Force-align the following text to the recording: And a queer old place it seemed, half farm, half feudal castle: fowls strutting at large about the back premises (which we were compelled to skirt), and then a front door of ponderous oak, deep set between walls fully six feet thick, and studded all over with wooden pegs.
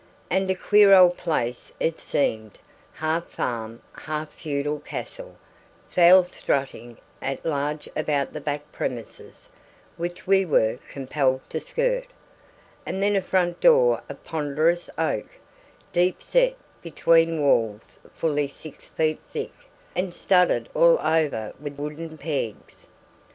And 0.31 0.49
a 0.49 0.55
queer 0.55 0.91
old 0.95 1.15
place 1.15 1.71
it 1.79 2.01
seemed, 2.01 2.57
half 2.91 3.27
farm, 3.29 3.83
half 3.93 4.29
feudal 4.31 4.79
castle: 4.79 5.35
fowls 5.91 6.31
strutting 6.31 6.97
at 7.21 7.45
large 7.45 7.87
about 7.95 8.33
the 8.33 8.41
back 8.41 8.71
premises 8.71 9.47
(which 9.97 10.25
we 10.25 10.43
were 10.43 10.79
compelled 10.89 11.47
to 11.51 11.59
skirt), 11.59 12.07
and 12.83 13.03
then 13.03 13.15
a 13.15 13.21
front 13.21 13.59
door 13.61 14.01
of 14.09 14.23
ponderous 14.23 14.89
oak, 14.97 15.27
deep 15.93 16.23
set 16.23 16.55
between 16.81 17.39
walls 17.39 17.99
fully 18.15 18.47
six 18.47 18.87
feet 18.87 19.19
thick, 19.31 19.53
and 19.95 20.15
studded 20.15 20.67
all 20.73 20.97
over 21.01 21.53
with 21.59 21.77
wooden 21.77 22.17
pegs. 22.17 22.87